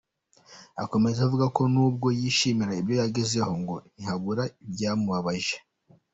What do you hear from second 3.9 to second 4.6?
ntihabura